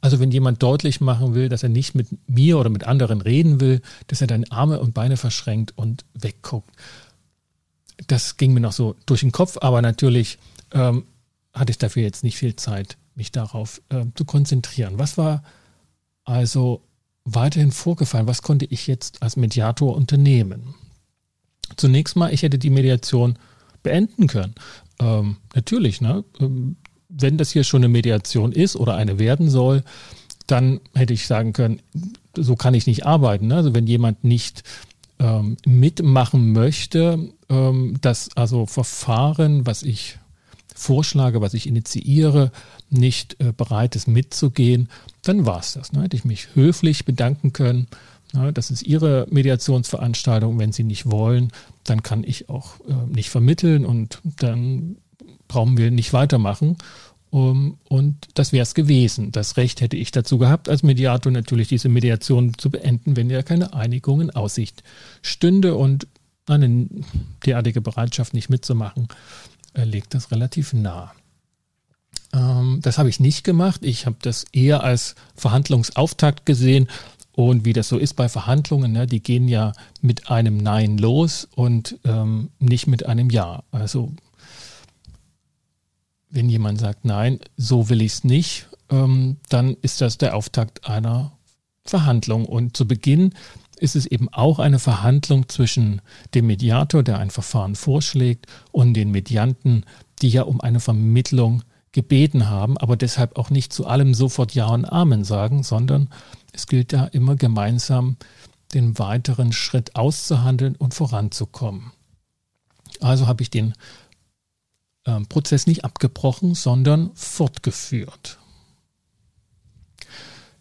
Also 0.00 0.20
wenn 0.20 0.30
jemand 0.30 0.62
deutlich 0.62 1.00
machen 1.00 1.34
will, 1.34 1.48
dass 1.48 1.62
er 1.62 1.68
nicht 1.68 1.94
mit 1.94 2.08
mir 2.28 2.58
oder 2.58 2.70
mit 2.70 2.84
anderen 2.84 3.20
reden 3.20 3.60
will, 3.60 3.82
dass 4.06 4.20
er 4.20 4.26
dann 4.26 4.44
Arme 4.44 4.80
und 4.80 4.94
Beine 4.94 5.16
verschränkt 5.16 5.76
und 5.76 6.04
wegguckt 6.14 6.70
das 8.06 8.36
ging 8.36 8.52
mir 8.52 8.60
noch 8.60 8.72
so 8.72 8.96
durch 9.06 9.20
den 9.20 9.32
Kopf, 9.32 9.58
aber 9.60 9.82
natürlich 9.82 10.38
ähm, 10.72 11.04
hatte 11.52 11.70
ich 11.70 11.78
dafür 11.78 12.02
jetzt 12.02 12.24
nicht 12.24 12.36
viel 12.36 12.56
Zeit, 12.56 12.96
mich 13.14 13.32
darauf 13.32 13.80
äh, 13.90 14.04
zu 14.14 14.24
konzentrieren. 14.24 14.98
Was 14.98 15.16
war 15.16 15.44
also 16.24 16.82
weiterhin 17.24 17.72
vorgefallen? 17.72 18.26
Was 18.26 18.42
konnte 18.42 18.66
ich 18.66 18.86
jetzt 18.86 19.22
als 19.22 19.36
Mediator 19.36 19.94
unternehmen? 19.94 20.74
Zunächst 21.76 22.16
mal, 22.16 22.32
ich 22.32 22.42
hätte 22.42 22.58
die 22.58 22.70
Mediation 22.70 23.38
beenden 23.82 24.26
können. 24.26 24.54
Ähm, 24.98 25.36
natürlich, 25.54 26.00
ne? 26.00 26.24
Ähm, 26.40 26.76
wenn 27.08 27.38
das 27.38 27.52
hier 27.52 27.64
schon 27.64 27.80
eine 27.82 27.88
Mediation 27.88 28.52
ist 28.52 28.76
oder 28.76 28.96
eine 28.96 29.18
werden 29.18 29.48
soll, 29.48 29.84
dann 30.46 30.80
hätte 30.94 31.14
ich 31.14 31.26
sagen 31.26 31.52
können, 31.52 31.80
so 32.36 32.56
kann 32.56 32.74
ich 32.74 32.86
nicht 32.86 33.06
arbeiten. 33.06 33.46
Ne? 33.46 33.56
Also 33.56 33.74
wenn 33.74 33.86
jemand 33.86 34.24
nicht 34.24 34.64
ähm, 35.18 35.56
mitmachen 35.64 36.52
möchte, 36.52 37.30
ähm, 37.54 37.96
das 38.00 38.30
also 38.36 38.66
Verfahren, 38.66 39.66
was 39.66 39.82
ich 39.82 40.18
vorschlage, 40.74 41.40
was 41.40 41.54
ich 41.54 41.66
initiiere, 41.66 42.50
nicht 42.90 43.40
äh, 43.40 43.52
bereit 43.52 43.96
ist 43.96 44.08
mitzugehen, 44.08 44.88
dann 45.22 45.46
war 45.46 45.60
es 45.60 45.72
das. 45.74 45.92
Ne? 45.92 46.02
Hätte 46.02 46.16
ich 46.16 46.24
mich 46.24 46.54
höflich 46.54 47.04
bedanken 47.04 47.52
können. 47.52 47.86
Ne? 48.32 48.52
Das 48.52 48.70
ist 48.70 48.82
Ihre 48.82 49.26
Mediationsveranstaltung. 49.30 50.58
Wenn 50.58 50.72
Sie 50.72 50.84
nicht 50.84 51.10
wollen, 51.10 51.52
dann 51.84 52.02
kann 52.02 52.24
ich 52.24 52.48
auch 52.48 52.80
äh, 52.80 52.92
nicht 53.08 53.30
vermitteln 53.30 53.86
und 53.86 54.20
dann 54.24 54.96
brauchen 55.48 55.76
wir 55.76 55.90
nicht 55.90 56.12
weitermachen. 56.12 56.76
Um, 57.30 57.78
und 57.88 58.28
das 58.34 58.52
wäre 58.52 58.62
es 58.62 58.74
gewesen. 58.74 59.32
Das 59.32 59.56
Recht 59.56 59.80
hätte 59.80 59.96
ich 59.96 60.12
dazu 60.12 60.38
gehabt, 60.38 60.68
als 60.68 60.84
Mediator 60.84 61.32
natürlich 61.32 61.66
diese 61.66 61.88
Mediation 61.88 62.56
zu 62.56 62.70
beenden, 62.70 63.16
wenn 63.16 63.28
ja 63.28 63.42
keine 63.42 63.74
Einigung 63.74 64.20
in 64.20 64.30
Aussicht 64.30 64.84
stünde 65.20 65.74
und 65.74 66.06
eine 66.46 66.88
derartige 67.44 67.80
Bereitschaft 67.80 68.34
nicht 68.34 68.50
mitzumachen, 68.50 69.08
äh, 69.74 69.84
legt 69.84 70.14
das 70.14 70.30
relativ 70.30 70.72
nah. 70.72 71.12
Ähm, 72.32 72.80
das 72.82 72.98
habe 72.98 73.08
ich 73.08 73.20
nicht 73.20 73.44
gemacht. 73.44 73.80
Ich 73.84 74.06
habe 74.06 74.16
das 74.22 74.44
eher 74.52 74.82
als 74.82 75.14
Verhandlungsauftakt 75.34 76.46
gesehen. 76.46 76.88
Und 77.32 77.64
wie 77.64 77.72
das 77.72 77.88
so 77.88 77.98
ist 77.98 78.14
bei 78.14 78.28
Verhandlungen, 78.28 78.92
ne, 78.92 79.06
die 79.06 79.20
gehen 79.20 79.48
ja 79.48 79.72
mit 80.00 80.30
einem 80.30 80.56
Nein 80.56 80.98
los 80.98 81.48
und 81.56 81.98
ähm, 82.04 82.50
nicht 82.60 82.86
mit 82.86 83.06
einem 83.06 83.28
Ja. 83.30 83.64
Also 83.72 84.12
wenn 86.30 86.48
jemand 86.48 86.80
sagt, 86.80 87.04
nein, 87.04 87.40
so 87.56 87.88
will 87.88 88.02
ich 88.02 88.12
es 88.12 88.24
nicht, 88.24 88.68
ähm, 88.90 89.36
dann 89.48 89.76
ist 89.82 90.00
das 90.00 90.18
der 90.18 90.36
Auftakt 90.36 90.88
einer 90.88 91.32
Verhandlung. 91.84 92.44
Und 92.46 92.76
zu 92.76 92.86
Beginn 92.86 93.34
ist 93.76 93.96
es 93.96 94.06
eben 94.06 94.28
auch 94.30 94.58
eine 94.58 94.78
Verhandlung 94.78 95.48
zwischen 95.48 96.00
dem 96.34 96.46
Mediator, 96.46 97.02
der 97.02 97.18
ein 97.18 97.30
Verfahren 97.30 97.74
vorschlägt, 97.74 98.46
und 98.72 98.94
den 98.94 99.10
Medianten, 99.10 99.84
die 100.22 100.28
ja 100.28 100.42
um 100.42 100.60
eine 100.60 100.80
Vermittlung 100.80 101.62
gebeten 101.92 102.50
haben, 102.50 102.76
aber 102.78 102.96
deshalb 102.96 103.38
auch 103.38 103.50
nicht 103.50 103.72
zu 103.72 103.86
allem 103.86 104.14
sofort 104.14 104.54
Ja 104.54 104.66
und 104.66 104.84
Amen 104.84 105.24
sagen, 105.24 105.62
sondern 105.62 106.10
es 106.52 106.66
gilt 106.66 106.92
da 106.92 107.06
immer 107.06 107.36
gemeinsam 107.36 108.16
den 108.74 108.98
weiteren 108.98 109.52
Schritt 109.52 109.94
auszuhandeln 109.94 110.76
und 110.76 110.94
voranzukommen. 110.94 111.92
Also 113.00 113.26
habe 113.26 113.42
ich 113.42 113.50
den 113.50 113.74
äh, 115.04 115.20
Prozess 115.28 115.66
nicht 115.66 115.84
abgebrochen, 115.84 116.54
sondern 116.54 117.10
fortgeführt. 117.14 118.38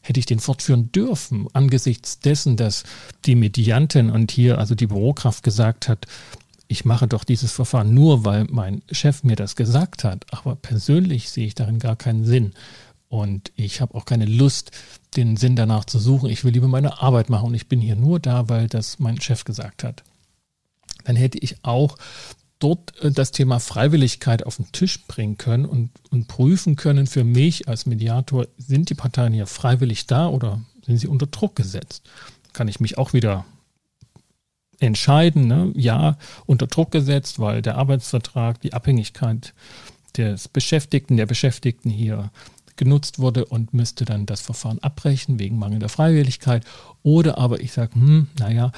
Hätte 0.06 0.20
ich 0.20 0.26
den 0.26 0.40
fortführen 0.40 0.92
dürfen, 0.92 1.48
angesichts 1.54 2.20
dessen, 2.20 2.58
dass 2.58 2.84
die 3.26 3.36
Mediantin 3.36 4.10
und 4.10 4.32
hier 4.32 4.58
also 4.58 4.76
die 4.76 4.88
Bürokraft 4.88 5.44
gesagt 5.44 5.88
hat, 5.88 6.06
ich 6.68 6.86
mache 6.86 7.08
doch 7.08 7.24
dieses 7.24 7.52
Verfahren 7.52 7.94
nur, 7.94 8.26
weil 8.26 8.46
mein 8.50 8.82
Chef 8.92 9.24
mir 9.24 9.36
das 9.36 9.56
gesagt 9.56 10.04
hat, 10.04 10.26
aber 10.32 10.56
persönlich 10.56 11.30
sehe 11.30 11.48
ich 11.48 11.56
darin 11.56 11.80
gar 11.80 11.96
keinen 11.96 12.26
Sinn. 12.26 12.54
Und 13.08 13.52
ich 13.56 13.80
habe 13.80 13.96
auch 13.96 14.06
keine 14.06 14.26
Lust, 14.26 14.72
den 15.16 15.38
Sinn 15.38 15.56
danach 15.56 15.86
zu 15.86 16.00
suchen. 16.00 16.30
Ich 16.30 16.44
will 16.44 16.52
lieber 16.52 16.68
meine 16.68 17.02
Arbeit 17.02 17.30
machen 17.30 17.50
und 17.50 17.54
ich 17.54 17.70
bin 17.70 17.80
hier 17.80 17.96
nur 17.96 18.20
da, 18.20 18.50
weil 18.50 18.68
das 18.68 19.00
mein 19.00 19.22
Chef 19.22 19.44
gesagt 19.46 19.84
hat. 19.84 20.04
Dann 21.04 21.16
hätte 21.16 21.38
ich 21.38 21.64
auch 21.64 21.98
dort 22.64 22.98
äh, 23.04 23.12
das 23.12 23.32
Thema 23.32 23.60
Freiwilligkeit 23.60 24.46
auf 24.46 24.58
den 24.58 24.72
Tisch 24.72 25.06
bringen 25.06 25.38
können 25.38 25.66
und, 25.66 25.92
und 26.10 26.28
prüfen 26.28 26.76
können 26.76 27.08
für 27.08 27.24
mich 27.24 27.68
als 27.68 27.86
Mediator, 27.86 28.48
sind 28.58 28.90
die 28.90 28.96
Parteien 28.96 29.34
hier 29.34 29.48
freiwillig 29.48 30.08
da 30.08 30.28
oder 30.28 30.62
sind 30.86 30.98
sie 30.98 31.08
unter 31.08 31.28
Druck 31.28 31.56
gesetzt? 31.56 32.04
Kann 32.54 32.68
ich 32.68 32.80
mich 32.80 32.98
auch 32.98 33.14
wieder 33.14 33.46
entscheiden, 34.80 35.48
ne? 35.48 35.72
ja, 35.76 36.18
unter 36.46 36.68
Druck 36.68 36.92
gesetzt, 36.92 37.40
weil 37.40 37.62
der 37.62 37.78
Arbeitsvertrag, 37.78 38.60
die 38.62 38.74
Abhängigkeit 38.74 39.54
des 40.18 40.48
Beschäftigten, 40.48 41.18
der 41.18 41.26
Beschäftigten 41.26 41.90
hier 41.90 42.32
genutzt 42.76 43.20
wurde 43.20 43.46
und 43.46 43.74
müsste 43.74 44.04
dann 44.06 44.26
das 44.26 44.42
Verfahren 44.42 44.80
abbrechen 44.80 45.40
wegen 45.40 45.58
mangelnder 45.58 45.90
Freiwilligkeit. 45.90 46.66
Oder 47.04 47.38
aber 47.38 47.62
ich 47.62 47.72
sage, 47.72 47.96
hm, 47.96 48.28
naja, 48.40 48.72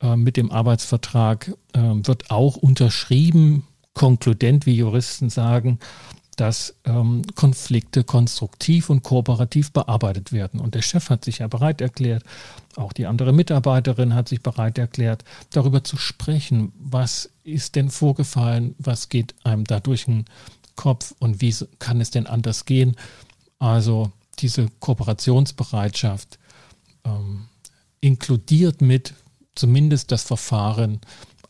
äh, 0.00 0.16
mit 0.16 0.36
dem 0.36 0.50
Arbeitsvertrag 0.50 1.52
äh, 1.72 1.80
wird 1.80 2.30
auch 2.30 2.56
unterschrieben, 2.56 3.66
konkludent, 3.94 4.66
wie 4.66 4.76
Juristen 4.76 5.30
sagen, 5.30 5.78
dass 6.36 6.74
ähm, 6.84 7.22
Konflikte 7.34 8.04
konstruktiv 8.04 8.90
und 8.90 9.02
kooperativ 9.02 9.72
bearbeitet 9.72 10.32
werden. 10.32 10.60
Und 10.60 10.74
der 10.74 10.82
Chef 10.82 11.08
hat 11.08 11.24
sich 11.24 11.38
ja 11.38 11.48
bereit 11.48 11.80
erklärt, 11.80 12.22
auch 12.76 12.92
die 12.92 13.06
andere 13.06 13.32
Mitarbeiterin 13.32 14.14
hat 14.14 14.28
sich 14.28 14.42
bereit 14.42 14.76
erklärt, 14.76 15.24
darüber 15.48 15.82
zu 15.82 15.96
sprechen, 15.96 16.72
was 16.78 17.30
ist 17.42 17.74
denn 17.74 17.88
vorgefallen, 17.88 18.74
was 18.78 19.08
geht 19.08 19.34
einem 19.44 19.64
da 19.64 19.80
durch 19.80 20.04
den 20.04 20.26
Kopf 20.76 21.14
und 21.18 21.40
wie 21.40 21.54
kann 21.78 22.02
es 22.02 22.10
denn 22.10 22.26
anders 22.26 22.66
gehen. 22.66 22.96
Also 23.58 24.12
diese 24.38 24.68
Kooperationsbereitschaft 24.80 26.38
ähm, 27.04 27.46
inkludiert 28.00 28.82
mit, 28.82 29.14
zumindest 29.56 30.12
das 30.12 30.22
Verfahren 30.22 31.00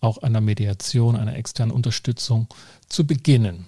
auch 0.00 0.18
einer 0.18 0.40
Mediation, 0.40 1.16
einer 1.16 1.36
externen 1.36 1.74
Unterstützung 1.74 2.48
zu 2.88 3.06
beginnen. 3.06 3.66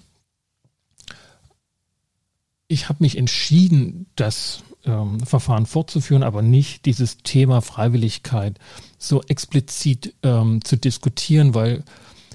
Ich 2.68 2.88
habe 2.88 3.02
mich 3.02 3.16
entschieden, 3.16 4.06
das 4.14 4.62
ähm, 4.84 5.20
Verfahren 5.20 5.66
fortzuführen, 5.66 6.22
aber 6.22 6.42
nicht 6.42 6.84
dieses 6.84 7.18
Thema 7.18 7.62
Freiwilligkeit 7.62 8.58
so 8.98 9.22
explizit 9.22 10.14
ähm, 10.22 10.62
zu 10.64 10.76
diskutieren, 10.76 11.54
weil 11.54 11.82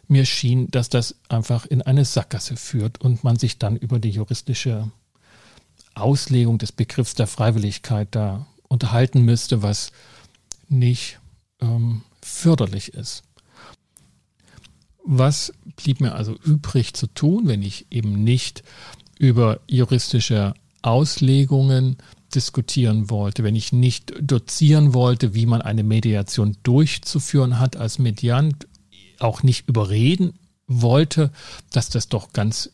mir 0.07 0.25
schien, 0.25 0.69
dass 0.71 0.89
das 0.89 1.15
einfach 1.29 1.65
in 1.65 1.81
eine 1.81 2.03
Sackgasse 2.03 2.57
führt 2.57 2.99
und 3.01 3.23
man 3.23 3.37
sich 3.37 3.59
dann 3.59 3.77
über 3.77 3.99
die 3.99 4.09
juristische 4.09 4.91
Auslegung 5.93 6.57
des 6.57 6.71
Begriffs 6.71 7.13
der 7.13 7.27
Freiwilligkeit 7.27 8.09
da 8.11 8.47
unterhalten 8.67 9.21
müsste, 9.21 9.61
was 9.61 9.91
nicht 10.67 11.19
ähm, 11.63 12.01
förderlich 12.21 12.93
ist. 12.93 13.23
Was 15.05 15.53
blieb 15.75 15.99
mir 15.99 16.15
also 16.15 16.35
übrig 16.43 16.93
zu 16.93 17.07
tun, 17.07 17.47
wenn 17.47 17.61
ich 17.61 17.87
eben 17.89 18.23
nicht 18.23 18.63
über 19.17 19.59
juristische 19.67 20.53
Auslegungen 20.81 21.97
diskutieren 22.33 23.09
wollte, 23.09 23.43
wenn 23.43 23.55
ich 23.55 23.73
nicht 23.73 24.13
dozieren 24.21 24.93
wollte, 24.93 25.33
wie 25.33 25.45
man 25.45 25.61
eine 25.61 25.83
Mediation 25.83 26.57
durchzuführen 26.63 27.59
hat 27.59 27.75
als 27.75 27.99
Mediant, 27.99 28.67
auch 29.19 29.43
nicht 29.43 29.67
überreden 29.67 30.33
wollte, 30.67 31.31
dass 31.71 31.89
das 31.89 32.07
doch 32.07 32.33
ganz 32.33 32.71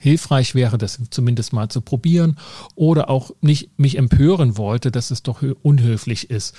hilfreich 0.00 0.54
wäre, 0.54 0.78
das 0.78 1.00
zumindest 1.10 1.52
mal 1.52 1.68
zu 1.68 1.80
probieren 1.80 2.38
oder 2.74 3.10
auch 3.10 3.32
nicht 3.40 3.78
mich 3.78 3.98
empören 3.98 4.56
wollte, 4.56 4.90
dass 4.90 5.10
es 5.10 5.22
doch 5.22 5.42
unhöflich 5.62 6.30
ist, 6.30 6.54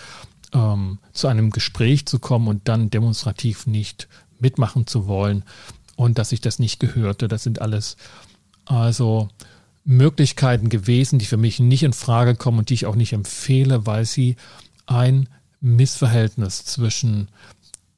ähm, 0.54 1.00
zu 1.14 1.28
einem 1.28 1.52
Gespräch 1.52 2.06
zu 2.06 2.20
kommen 2.20 2.48
und 2.48 2.68
dann 2.68 2.90
demonstrativ 2.90 3.68
nicht 3.68 4.08
mitmachen 4.40 4.88
zu 4.88 5.08
wollen 5.08 5.44
und 5.96 6.18
dass 6.18 6.32
ich 6.32 6.42
das 6.42 6.60
nicht 6.60 6.80
gehörte. 6.80 7.28
Das 7.28 7.44
sind 7.44 7.62
alles 7.62 7.98
also 8.66 9.30
Möglichkeiten 9.84 10.70
gewesen, 10.70 11.20
die 11.20 11.26
für 11.26 11.38
mich 11.38 11.60
nicht 11.60 11.84
in 11.84 11.94
Frage 11.94 12.36
kommen 12.36 12.60
und 12.60 12.70
die 12.70 12.76
ich 12.76 12.86
auch 12.86 12.96
nicht 12.96 13.14
empfehle, 13.14 13.86
weil 13.86 14.06
sie 14.06 14.36
ein 14.86 15.28
Missverhältnis 15.62 16.66
zwischen 16.66 17.28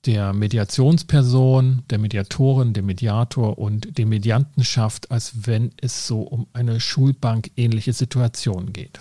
der 0.05 0.34
Mediationsperson, 0.34 1.84
der 1.89 2.00
Mediatorin, 2.00 2.74
dem 2.74 2.88
Mediator 2.88 3.60
und 3.60 3.98
dem 3.98 4.10
Medianten 4.10 4.63
schafft, 4.63 5.12
als 5.12 5.46
wenn 5.46 5.72
es 5.79 6.08
so 6.08 6.22
um 6.22 6.48
eine 6.53 6.79
Schulbank 6.79 7.51
ähnliche 7.55 7.93
Situation 7.93 8.74
geht. 8.74 9.00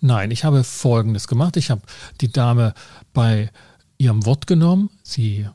Nein, 0.00 0.30
ich 0.30 0.44
habe 0.44 0.64
Folgendes 0.64 1.28
gemacht. 1.28 1.56
Ich 1.56 1.70
habe 1.70 1.82
die 2.20 2.30
Dame 2.30 2.74
bei 3.12 3.50
ihrem 3.98 4.26
Wort 4.26 4.46
genommen. 4.46 4.90
Sie 5.02 5.46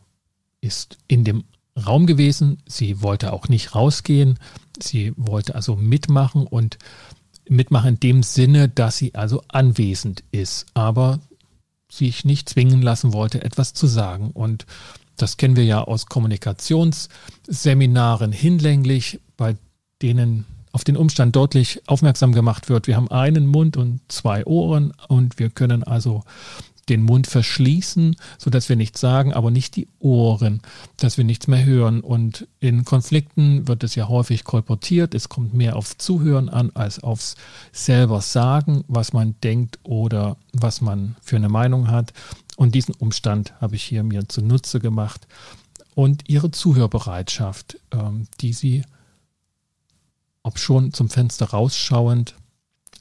ist 0.62 0.98
in 1.08 1.24
dem 1.24 1.44
Raum 1.86 2.06
gewesen. 2.06 2.58
Sie 2.68 3.02
wollte 3.02 3.34
auch 3.34 3.48
nicht 3.48 3.74
rausgehen. 3.76 4.40
Sie 4.82 5.14
wollte 5.16 5.54
also 5.56 5.76
mitmachen 5.76 6.48
und 6.48 6.78
mitmachen 7.48 7.96
in 7.96 8.00
dem 8.00 8.24
Sinne, 8.24 8.70
dass 8.70 8.98
sie 8.98 9.14
also 9.16 9.44
anwesend 9.48 10.24
ist. 10.32 10.66
Aber 10.74 11.20
sich 11.90 12.26
nicht 12.26 12.50
zwingen 12.50 12.82
lassen 12.82 13.14
wollte, 13.14 13.44
etwas 13.44 13.74
zu 13.74 13.86
sagen. 13.88 14.32
Und 14.32 14.66
das 15.18 15.38
kennen 15.38 15.56
wir 15.56 15.66
ja 15.66 15.84
aus 15.84 16.08
Kommunikationsseminaren 16.08 18.32
hinlänglich, 18.32 19.20
bei 19.38 19.56
denen 20.02 20.48
auf 20.72 20.84
den 20.84 20.98
Umstand 20.98 21.36
deutlich 21.36 21.82
aufmerksam 21.88 22.34
gemacht 22.34 22.70
wird. 22.70 22.88
Wir 22.88 22.96
haben 22.96 23.12
einen 23.12 23.48
Mund 23.48 23.78
und 23.78 24.00
zwei 24.08 24.46
Ohren 24.46 24.94
und 25.08 25.40
wir 25.40 25.50
können 25.50 25.84
also 25.84 26.24
den 26.90 27.04
Mund 27.04 27.28
verschließen, 27.28 28.16
sodass 28.38 28.68
wir 28.68 28.76
nichts 28.76 29.00
sagen, 29.00 29.34
aber 29.34 29.52
nicht 29.52 29.76
die 29.76 29.88
Ohren, 30.00 30.62
dass 30.98 31.18
wir 31.18 31.24
nichts 31.24 31.48
mehr 31.48 31.64
hören. 31.64 32.02
Und 32.02 32.48
in 32.60 32.86
Konflikten 32.86 33.68
wird 33.68 33.84
es 33.84 33.96
ja 33.96 34.08
häufig 34.08 34.44
kolportiert. 34.44 35.14
Es 35.16 35.30
kommt 35.30 35.54
mehr 35.54 35.76
aufs 35.76 35.98
Zuhören 35.98 36.50
an 36.50 36.72
als 36.74 37.02
aufs 37.02 37.36
selber 37.72 38.22
sagen, 38.22 38.84
was 38.88 39.14
man 39.14 39.36
denkt 39.44 39.80
oder 39.84 40.38
was 40.54 40.82
man 40.82 41.16
für 41.22 41.38
eine 41.38 41.50
Meinung 41.50 41.90
hat. 41.90 42.14
Und 42.58 42.76
diesen 42.76 42.96
Umstand 42.96 43.54
habe 43.62 43.76
ich 43.76 43.84
hier 43.84 44.04
mir 44.04 44.28
zunutze 44.28 44.80
gemacht 44.80 45.28
und 45.96 46.30
ihre 46.30 46.52
Zuhörbereitschaft, 46.52 47.80
ähm, 47.92 48.28
die 48.40 48.54
sie, 48.54 48.84
ob 50.44 50.60
schon 50.60 50.94
zum 50.94 51.10
Fenster 51.10 51.48
rausschauend, 51.48 52.36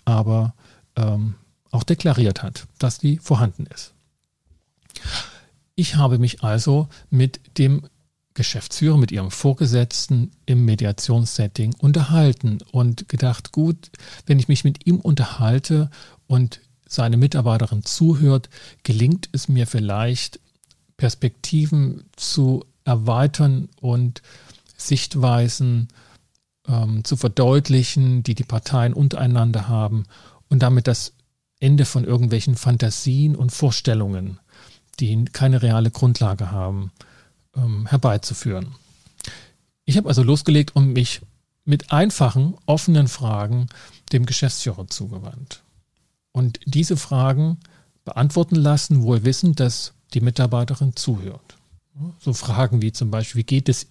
aber 0.05 0.55
ähm, 0.97 1.35
auch 1.71 1.85
deklariert 1.85 2.43
hat, 2.43 2.67
dass 2.79 2.99
die 2.99 3.19
vorhanden 3.19 3.67
ist. 3.67 3.93
Ich 5.75 5.97
habe 5.97 6.19
mich 6.19 6.43
also 6.43 6.89
mit 7.11 7.59
dem 7.59 7.83
Geschäftsführer, 8.35 8.97
mit 8.97 9.13
ihrem 9.13 9.31
Vorgesetzten 9.31 10.31
im 10.47 10.65
Mediationssetting 10.65 11.75
unterhalten 11.79 12.59
und 12.71 13.09
gedacht, 13.09 13.53
gut, 13.53 13.91
wenn 14.27 14.39
ich 14.39 14.49
mich 14.49 14.65
mit 14.65 14.87
ihm 14.87 14.97
unterhalte 14.97 15.91
und 16.27 16.61
seine 16.87 17.17
Mitarbeiterin 17.17 17.85
zuhört, 17.85 18.49
gelingt 18.83 19.29
es 19.33 19.49
mir 19.49 19.67
vielleicht, 19.67 20.41
Perspektiven 20.97 22.05
zu 22.17 22.65
erweitern 22.85 23.69
und 23.81 24.23
Sichtweisen 24.77 25.89
ähm, 26.71 27.05
zu 27.05 27.17
verdeutlichen, 27.17 28.23
die 28.23 28.35
die 28.35 28.45
Parteien 28.45 28.93
untereinander 28.93 29.69
haben 29.69 30.05
und 30.49 30.63
damit 30.63 30.87
das 30.87 31.15
Ende 31.59 31.85
von 31.85 32.05
irgendwelchen 32.05 32.55
Fantasien 32.55 33.37
und 33.37 33.51
Vorstellungen, 33.51 34.39
die 34.99 35.25
keine 35.27 35.63
reale 35.63 35.91
Grundlage 35.91 36.51
haben, 36.51 36.93
ähm, 37.57 37.87
herbeizuführen. 37.87 38.75
Ich 39.85 39.97
habe 39.97 40.09
also 40.09 40.23
losgelegt 40.23 40.77
und 40.77 40.93
mich 40.93 41.21
mit 41.65 41.93
einfachen, 41.93 42.55
offenen 42.67 43.09
Fragen 43.09 43.67
dem 44.13 44.27
Geschäftsführer 44.27 44.87
zugewandt. 44.89 45.63
Und 46.33 46.61
diese 46.65 46.97
Fragen 46.97 47.59
beantworten 48.05 48.57
lassen, 48.57 49.03
wohl 49.03 49.25
wissend, 49.25 49.61
dass 49.61 49.93
die 50.15 50.21
Mitarbeiterin 50.21 50.97
zuhört. 50.97 51.57
So 52.21 52.33
Fragen 52.33 52.83
wie 52.83 52.93
zum 52.93 53.11
Beispiel, 53.11 53.41
wie 53.41 53.45
geht 53.45 53.69
es 53.69 53.89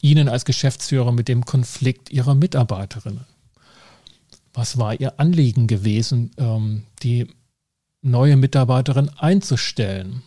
Ihnen 0.00 0.28
als 0.28 0.44
Geschäftsführer 0.44 1.12
mit 1.12 1.28
dem 1.28 1.44
Konflikt 1.44 2.10
Ihrer 2.10 2.34
Mitarbeiterinnen? 2.34 3.26
Was 4.54 4.78
war 4.78 4.98
Ihr 4.98 5.20
Anliegen 5.20 5.66
gewesen, 5.66 6.30
ähm, 6.38 6.84
die 7.02 7.28
neue 8.02 8.36
Mitarbeiterin 8.36 9.10
einzustellen? 9.10 10.22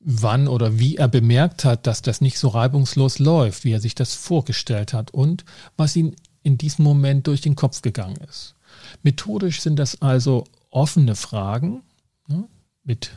Wann 0.00 0.48
oder 0.48 0.78
wie 0.78 0.96
er 0.96 1.08
bemerkt 1.08 1.64
hat, 1.64 1.86
dass 1.86 2.02
das 2.02 2.20
nicht 2.20 2.38
so 2.38 2.48
reibungslos 2.48 3.18
läuft, 3.18 3.64
wie 3.64 3.72
er 3.72 3.80
sich 3.80 3.94
das 3.94 4.14
vorgestellt 4.14 4.92
hat 4.92 5.12
und 5.12 5.44
was 5.76 5.94
ihm 5.94 6.14
in 6.42 6.58
diesem 6.58 6.84
Moment 6.84 7.26
durch 7.26 7.40
den 7.40 7.54
Kopf 7.54 7.82
gegangen 7.82 8.16
ist. 8.28 8.54
Methodisch 9.02 9.60
sind 9.60 9.76
das 9.76 10.00
also 10.02 10.44
offene 10.70 11.14
Fragen 11.14 11.82
ne, 12.26 12.48
mit 12.84 13.12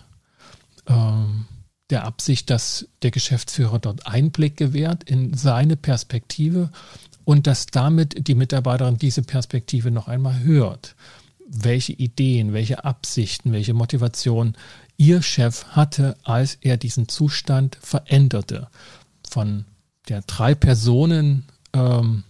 ähm, 0.87 1.45
der 1.89 2.03
Absicht, 2.03 2.49
dass 2.49 2.87
der 3.01 3.11
Geschäftsführer 3.11 3.79
dort 3.79 4.07
Einblick 4.07 4.57
gewährt 4.57 5.03
in 5.03 5.35
seine 5.35 5.75
Perspektive 5.75 6.71
und 7.25 7.47
dass 7.47 7.67
damit 7.67 8.27
die 8.27 8.35
Mitarbeiterin 8.35 8.97
diese 8.97 9.21
Perspektive 9.21 9.91
noch 9.91 10.07
einmal 10.07 10.39
hört. 10.39 10.95
Welche 11.47 11.93
Ideen, 11.93 12.53
welche 12.53 12.83
Absichten, 12.83 13.51
welche 13.51 13.73
Motivation 13.73 14.55
ihr 14.97 15.21
Chef 15.21 15.65
hatte, 15.69 16.15
als 16.23 16.57
er 16.61 16.77
diesen 16.77 17.07
Zustand 17.07 17.77
veränderte. 17.81 18.67
Von 19.29 19.65
der 20.07 20.21
drei 20.21 20.55
Personen 20.55 21.45
ähm, 21.73 22.23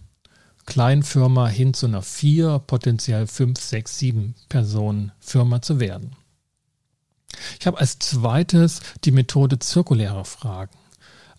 Kleinfirma 0.66 1.46
hin 1.48 1.74
zu 1.74 1.86
einer 1.86 2.02
vier, 2.02 2.58
potenziell 2.58 3.26
fünf, 3.26 3.60
sechs, 3.60 3.98
sieben 3.98 4.34
Personen 4.48 5.12
Firma 5.20 5.62
zu 5.62 5.78
werden. 5.80 6.16
Ich 7.60 7.66
habe 7.66 7.78
als 7.78 7.98
zweites 7.98 8.80
die 9.04 9.12
Methode 9.12 9.58
zirkuläre 9.58 10.24
Fragen 10.24 10.76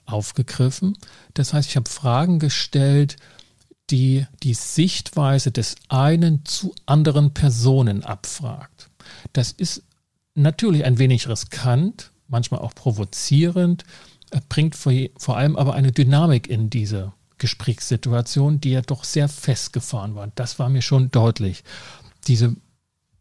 aufgegriffen. 0.06 0.98
Das 1.34 1.54
heißt, 1.54 1.70
ich 1.70 1.76
habe 1.76 1.90
Fragen 1.90 2.40
gestellt, 2.40 3.18
die 3.90 4.26
die 4.44 4.54
Sichtweise 4.54 5.52
des 5.52 5.76
einen 5.90 6.46
zu 6.46 6.74
anderen 6.86 7.34
Personen 7.34 8.04
abfragt. 8.04 8.90
Das 9.34 9.52
ist 9.52 9.84
natürlich 10.36 10.86
ein 10.86 11.00
wenig 11.00 11.28
riskant, 11.28 12.12
manchmal 12.28 12.62
auch 12.62 12.76
provozierend, 12.76 13.84
bringt 14.50 14.76
vor, 14.76 15.38
allem 15.38 15.56
aber 15.56 15.74
eine 15.74 15.92
Dynamik 15.92 16.48
in 16.48 16.70
diese 16.70 17.14
Gesprächssituation, 17.38 18.60
die 18.60 18.72
ja 18.72 18.82
doch 18.82 19.04
sehr 19.04 19.30
festgefahren 19.30 20.16
war. 20.16 20.28
Das 20.36 20.60
war 20.60 20.70
mir 20.70 20.82
schon 20.82 21.12
deutlich. 21.12 21.64
Diese 22.28 22.56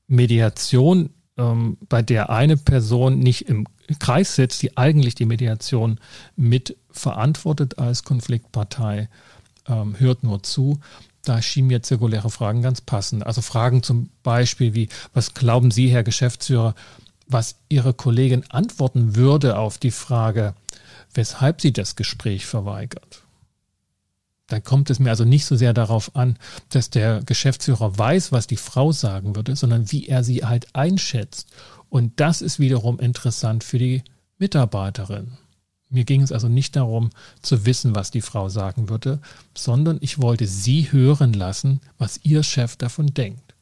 Mediation, 0.09 1.11
ähm, 1.37 1.77
bei 1.89 2.03
der 2.03 2.31
eine 2.31 2.57
Person 2.57 3.19
nicht 3.19 3.49
im 3.49 3.67
Kreis 3.99 4.35
sitzt, 4.35 4.63
die 4.63 4.77
eigentlich 4.77 5.15
die 5.15 5.27
Mediation 5.27 5.99
mit 6.35 6.77
verantwortet 6.91 7.79
als 7.79 8.05
Konfliktpartei, 8.05 9.09
ähm, 9.69 9.99
hört 9.99 10.25
nur 10.25 10.43
zu. 10.43 10.81
Da 11.23 11.43
schienen 11.43 11.69
mir 11.69 11.83
zirkuläre 11.83 12.31
Fragen 12.31 12.63
ganz 12.63 12.81
passend. 12.81 13.27
Also 13.27 13.43
Fragen 13.43 13.83
zum 13.83 14.11
Beispiel 14.23 14.75
wie, 14.75 14.89
was 15.13 15.35
glauben 15.35 15.71
Sie, 15.71 15.89
Herr 15.89 16.05
Geschäftsführer, 16.05 16.75
was 17.27 17.57
Ihre 17.69 17.93
Kollegin 17.93 18.45
antworten 18.51 19.17
würde 19.17 19.59
auf 19.59 19.79
die 19.79 19.91
Frage, 19.91 20.55
weshalb 21.15 21.61
sie 21.61 21.73
das 21.73 21.97
Gespräch 21.97 22.47
verweigert? 22.47 23.26
Da 24.47 24.61
kommt 24.61 24.91
es 24.91 24.99
mir 24.99 25.11
also 25.11 25.25
nicht 25.25 25.45
so 25.45 25.57
sehr 25.57 25.73
darauf 25.73 26.15
an, 26.15 26.39
dass 26.69 26.91
der 26.91 27.23
Geschäftsführer 27.25 27.99
weiß, 27.99 28.31
was 28.31 28.47
die 28.47 28.57
Frau 28.57 28.93
sagen 28.93 29.35
würde, 29.35 29.57
sondern 29.57 29.91
wie 29.91 30.07
er 30.07 30.23
sie 30.23 30.45
halt 30.45 30.75
einschätzt. 30.75 31.49
Und 31.89 32.21
das 32.21 32.43
ist 32.43 32.59
wiederum 32.59 33.01
interessant 33.01 33.65
für 33.65 33.79
die 33.79 34.03
Mitarbeiterin. 34.39 35.33
Mir 35.89 36.05
ging 36.05 36.23
es 36.23 36.33
also 36.33 36.49
nicht 36.49 36.77
darum 36.77 37.11
zu 37.43 37.65
wissen, 37.65 37.95
was 37.95 38.11
die 38.11 38.21
Frau 38.21 38.49
sagen 38.49 38.89
würde, 38.89 39.21
sondern 39.57 39.99
ich 40.01 40.21
wollte 40.21 40.47
sie 40.47 40.91
hören 40.91 41.33
lassen, 41.33 41.81
was 41.99 42.21
ihr 42.23 42.43
Chef 42.43 42.77
davon 42.77 43.07
denkt. 43.15 43.55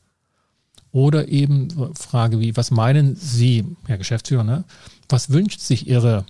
Oder 0.90 1.28
eben 1.28 1.94
Frage 1.94 2.40
wie, 2.40 2.56
was 2.56 2.70
meinen 2.70 3.16
Sie, 3.16 3.64
Herr 3.86 3.98
Geschäftsführer, 3.98 4.44
ne? 4.44 4.64
was 5.08 5.30
wünscht 5.30 5.60
sich 5.60 5.88
Ihre 5.88 6.24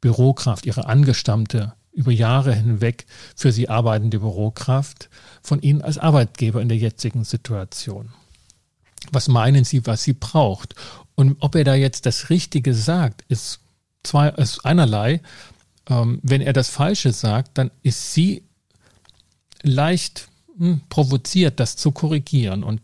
Bürokraft, 0.00 0.66
Ihre 0.66 0.86
angestammte 0.86 1.74
über 1.94 2.12
Jahre 2.12 2.54
hinweg 2.54 3.06
für 3.36 3.52
sie 3.52 3.68
arbeitende 3.68 4.20
Bürokraft 4.20 5.08
von 5.42 5.62
Ihnen 5.62 5.82
als 5.82 5.98
Arbeitgeber 5.98 6.60
in 6.60 6.68
der 6.68 6.78
jetzigen 6.78 7.24
Situation? 7.24 8.10
Was 9.12 9.28
meinen 9.28 9.64
Sie, 9.64 9.86
was 9.86 10.02
sie 10.02 10.14
braucht? 10.14 10.74
Und 11.14 11.36
ob 11.40 11.54
er 11.54 11.64
da 11.64 11.74
jetzt 11.74 12.06
das 12.06 12.30
Richtige 12.30 12.74
sagt, 12.74 13.24
ist, 13.28 13.60
zwei, 14.02 14.28
ist 14.30 14.64
einerlei. 14.64 15.20
Ähm, 15.88 16.18
wenn 16.22 16.40
er 16.40 16.52
das 16.52 16.68
Falsche 16.68 17.12
sagt, 17.12 17.58
dann 17.58 17.70
ist 17.82 18.12
sie 18.14 18.42
leicht 19.62 20.28
hm, 20.56 20.80
provoziert, 20.88 21.60
das 21.60 21.76
zu 21.76 21.92
korrigieren. 21.92 22.64
Und 22.64 22.80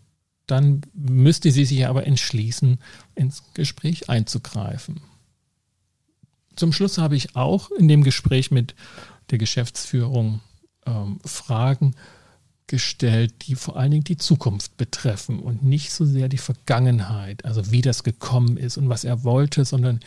dann 0.47 0.83
müsste 0.95 1.51
sie 1.51 1.65
sich 1.65 1.87
aber 1.87 2.07
entschließen, 2.07 2.79
ins 3.15 3.43
Gespräch 3.55 4.09
einzugreifen. 4.09 5.01
Zum 6.61 6.75
Schluss 6.75 6.99
habe 6.99 7.17
ich 7.17 7.37
auch 7.37 7.71
in 7.71 7.89
dem 7.89 8.05
Gespräch 8.05 8.51
mit 8.51 8.75
der 9.31 9.39
Geschäftsführung 9.39 10.41
ähm, 10.85 11.19
Fragen 11.25 11.97
gestellt, 12.67 13.33
die 13.47 13.55
vor 13.55 13.79
allen 13.79 13.93
Dingen 13.93 14.05
die 14.05 14.19
Zukunft 14.19 14.77
betreffen 14.77 15.41
und 15.41 15.63
nicht 15.65 15.91
so 15.91 16.05
sehr 16.05 16.29
die 16.29 16.37
Vergangenheit, 16.37 17.47
also 17.47 17.71
wie 17.71 17.81
das 17.81 18.05
gekommen 18.05 18.59
ist 18.59 18.77
und 18.77 18.91
was 18.91 19.05
er 19.05 19.25
wollte, 19.25 19.65
sondern 19.65 20.01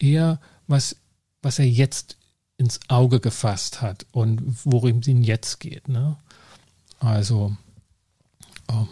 eher, 0.00 0.40
was, 0.66 0.96
was 1.40 1.60
er 1.60 1.68
jetzt 1.68 2.16
ins 2.56 2.80
Auge 2.88 3.20
gefasst 3.20 3.80
hat 3.80 4.06
und 4.10 4.42
worum 4.64 4.98
es 4.98 5.06
ihm 5.06 5.22
jetzt 5.22 5.60
geht. 5.60 5.86
Ne? 5.86 6.16
Also, 6.98 7.56
ähm, 8.68 8.88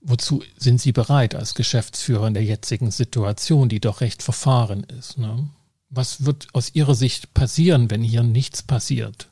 wozu 0.00 0.42
sind 0.56 0.80
Sie 0.80 0.92
bereit 0.92 1.34
als 1.34 1.52
Geschäftsführer 1.52 2.28
in 2.28 2.34
der 2.34 2.44
jetzigen 2.44 2.90
Situation, 2.90 3.68
die 3.68 3.80
doch 3.80 4.00
recht 4.00 4.22
verfahren 4.22 4.84
ist? 4.84 5.18
Ne? 5.18 5.50
Was 5.88 6.24
wird 6.24 6.48
aus 6.52 6.74
Ihrer 6.74 6.94
Sicht 6.94 7.34
passieren, 7.34 7.90
wenn 7.90 8.02
hier 8.02 8.22
nichts 8.22 8.62
passiert 8.62 9.28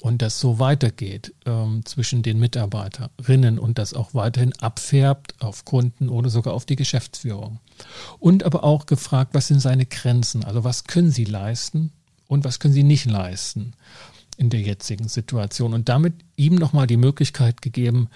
und 0.00 0.22
das 0.22 0.38
so 0.38 0.58
weitergeht 0.58 1.34
ähm, 1.44 1.84
zwischen 1.84 2.22
den 2.22 2.38
Mitarbeiterinnen 2.38 3.58
und 3.58 3.78
das 3.78 3.94
auch 3.94 4.14
weiterhin 4.14 4.52
abfärbt 4.60 5.34
auf 5.40 5.64
Kunden 5.64 6.08
oder 6.08 6.30
sogar 6.30 6.54
auf 6.54 6.66
die 6.66 6.76
Geschäftsführung. 6.76 7.58
Und 8.18 8.44
aber 8.44 8.64
auch 8.64 8.86
gefragt, 8.86 9.34
was 9.34 9.48
sind 9.48 9.60
seine 9.60 9.86
Grenzen? 9.86 10.44
Also 10.44 10.64
was 10.64 10.84
können 10.84 11.10
Sie 11.10 11.24
leisten 11.24 11.92
und 12.28 12.44
was 12.44 12.60
können 12.60 12.74
Sie 12.74 12.84
nicht 12.84 13.06
leisten 13.06 13.72
in 14.36 14.50
der 14.50 14.60
jetzigen 14.60 15.08
Situation? 15.08 15.74
Und 15.74 15.88
damit 15.88 16.14
ihm 16.36 16.54
nochmal 16.54 16.86
die 16.86 16.96
Möglichkeit 16.96 17.60
gegeben, 17.60 18.08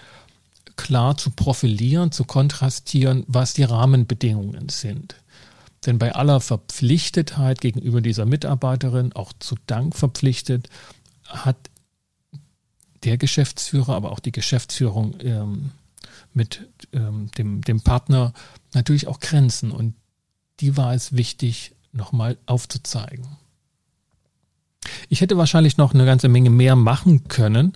klar 0.77 1.17
zu 1.17 1.31
profilieren, 1.31 2.11
zu 2.11 2.23
kontrastieren, 2.23 3.25
was 3.27 3.53
die 3.53 3.63
Rahmenbedingungen 3.63 4.69
sind. 4.69 5.15
Denn 5.85 5.99
bei 5.99 6.15
aller 6.15 6.39
Verpflichtetheit 6.39 7.61
gegenüber 7.61 8.01
dieser 8.01 8.25
Mitarbeiterin, 8.25 9.13
auch 9.13 9.33
zu 9.39 9.55
Dank 9.67 9.95
verpflichtet, 9.95 10.69
hat 11.25 11.57
der 13.03 13.17
Geschäftsführer, 13.17 13.95
aber 13.95 14.11
auch 14.11 14.19
die 14.19 14.31
Geschäftsführung 14.31 15.15
ähm, 15.21 15.71
mit 16.33 16.67
ähm, 16.93 17.29
dem, 17.37 17.61
dem 17.61 17.81
Partner 17.81 18.33
natürlich 18.73 19.07
auch 19.07 19.19
Grenzen. 19.19 19.71
Und 19.71 19.95
die 20.59 20.77
war 20.77 20.93
es 20.93 21.15
wichtig, 21.15 21.73
nochmal 21.91 22.37
aufzuzeigen. 22.45 23.27
Ich 25.09 25.21
hätte 25.21 25.37
wahrscheinlich 25.37 25.77
noch 25.77 25.93
eine 25.93 26.05
ganze 26.05 26.27
Menge 26.27 26.49
mehr 26.49 26.75
machen 26.75 27.27
können. 27.27 27.73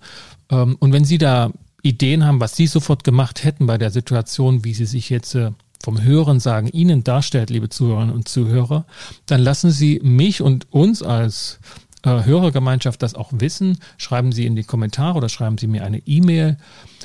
Ähm, 0.50 0.76
und 0.80 0.94
wenn 0.94 1.06
Sie 1.06 1.18
da 1.18 1.52
Ideen 1.84 2.26
haben, 2.26 2.40
was 2.40 2.56
Sie 2.56 2.68
sofort 2.68 3.04
gemacht 3.04 3.44
hätten 3.44 3.68
bei 3.68 3.78
der 3.78 3.92
Situation, 3.92 4.64
wie 4.64 4.74
sie 4.74 4.86
sich 4.86 5.10
jetzt 5.10 5.36
äh, 5.36 5.52
vom 5.84 6.02
Hören 6.02 6.40
sagen 6.40 6.68
Ihnen 6.68 7.04
darstellt, 7.04 7.50
liebe 7.50 7.70
Zuhörerinnen 7.70 8.14
und 8.14 8.28
Zuhörer, 8.28 8.86
dann 9.26 9.42
lassen 9.42 9.72
Sie 9.72 10.00
mich 10.04 10.42
und 10.42 10.72
uns 10.72 11.04
als 11.04 11.60
äh, 12.04 12.24
Hörergemeinschaft 12.24 13.02
das 13.02 13.16
auch 13.16 13.32
wissen. 13.34 13.80
Schreiben 13.98 14.32
Sie 14.32 14.46
in 14.46 14.56
die 14.56 14.64
Kommentare 14.64 15.18
oder 15.18 15.30
schreiben 15.30 15.58
Sie 15.58 15.68
mir 15.68 15.84
eine 15.84 16.00
E-Mail, 16.00 16.58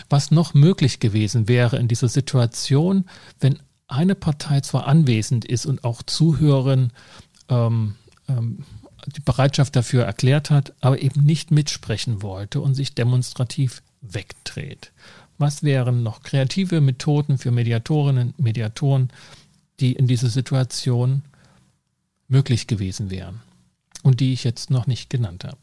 was 0.09 0.31
noch 0.31 0.55
möglich 0.55 1.01
gewesen 1.01 1.49
wäre 1.49 1.77
in 1.77 1.89
dieser 1.89 2.09
Situation, 2.09 3.05
wenn 3.41 3.59
eine 3.89 4.15
Partei 4.15 4.61
zwar 4.61 4.87
anwesend 4.87 5.45
ist 5.45 5.67
und 5.67 5.85
auch 5.85 6.03
Zuhören 6.03 6.93
ähm, 7.49 7.97
ähm, 8.29 8.65
die 9.07 9.21
Bereitschaft 9.21 9.75
dafür 9.77 10.05
erklärt 10.05 10.51
hat, 10.51 10.75
aber 10.81 11.03
eben 11.03 11.25
nicht 11.25 11.51
mitsprechen 11.51 12.23
wollte 12.23 12.61
und 12.61 12.75
sich 12.75 12.95
demonstrativ 12.95 13.83
wegdreht. 14.01 14.93
Was 15.43 15.65
wären 15.65 16.05
noch 16.05 16.23
kreative 16.23 16.81
Methoden 16.81 17.37
für 17.37 17.51
Mediatorinnen 17.51 18.29
und 18.29 18.39
Mediatoren, 18.39 19.11
die 19.81 19.93
in 19.93 20.07
dieser 20.07 20.29
Situation 20.29 21.25
möglich 22.29 22.69
gewesen 22.69 23.11
wären 23.11 23.43
und 24.05 24.21
die 24.21 24.33
ich 24.35 24.45
jetzt 24.45 24.71
noch 24.71 24.87
nicht 24.87 25.11
genannt 25.11 25.43
habe? 25.43 25.59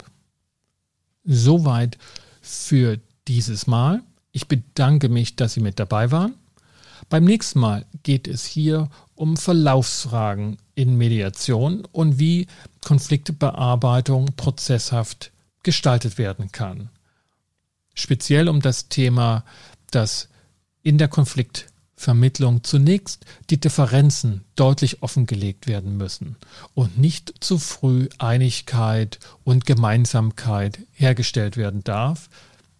Soweit 1.24 1.98
für 2.42 3.00
dieses 3.30 3.68
Mal. 3.68 4.04
Ich 4.34 4.50
bedanke 4.50 5.08
mich, 5.08 5.38
dass 5.38 5.54
Sie 5.54 5.62
mit 5.62 5.80
dabei 5.80 6.12
waren. 6.12 6.34
Beim 7.08 7.24
nächsten 7.24 7.62
Mal 7.62 7.86
geht 8.04 8.28
es 8.28 8.46
hier 8.46 8.90
um 9.16 9.38
Verlaufsfragen 9.38 10.58
in 10.76 10.98
Mediation 10.98 11.86
und 11.94 12.20
wie 12.20 12.48
Konfliktbearbeitung 12.82 14.26
prozesshaft 14.36 15.32
gestaltet 15.64 16.18
werden 16.18 16.52
kann. 16.52 16.90
Speziell 18.00 18.48
um 18.48 18.62
das 18.62 18.88
Thema, 18.88 19.44
dass 19.92 20.30
in 20.82 20.98
der 20.98 21.08
Konfliktvermittlung 21.08 22.64
zunächst 22.64 23.26
die 23.50 23.60
Differenzen 23.60 24.46
deutlich 24.56 25.04
offengelegt 25.04 25.68
werden 25.68 25.98
müssen 25.98 26.38
und 26.74 26.98
nicht 26.98 27.34
zu 27.40 27.58
früh 27.58 28.08
Einigkeit 28.18 29.20
und 29.44 29.66
Gemeinsamkeit 29.66 30.80
hergestellt 30.94 31.58
werden 31.58 31.84
darf, 31.84 32.30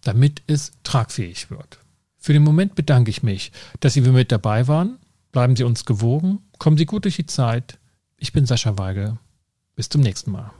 damit 0.02 0.42
es 0.46 0.72
tragfähig 0.82 1.50
wird. 1.50 1.78
Für 2.18 2.32
den 2.32 2.42
Moment 2.42 2.74
bedanke 2.74 3.10
ich 3.10 3.22
mich, 3.22 3.52
dass 3.80 3.94
Sie 3.94 4.02
mit 4.02 4.30
dabei 4.30 4.68
waren. 4.68 4.98
Bleiben 5.32 5.56
Sie 5.56 5.64
uns 5.64 5.84
gewogen. 5.84 6.40
Kommen 6.58 6.76
Sie 6.76 6.86
gut 6.86 7.04
durch 7.04 7.16
die 7.16 7.26
Zeit. 7.26 7.78
Ich 8.18 8.32
bin 8.32 8.44
Sascha 8.44 8.76
Weigel. 8.76 9.16
Bis 9.74 9.88
zum 9.88 10.02
nächsten 10.02 10.30
Mal. 10.32 10.50